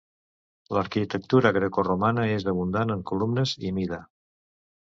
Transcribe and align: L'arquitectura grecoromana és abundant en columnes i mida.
L'arquitectura 0.77 1.51
grecoromana 1.59 2.25
és 2.39 2.47
abundant 2.55 2.97
en 2.97 3.07
columnes 3.13 3.55
i 3.71 3.75
mida. 3.81 4.05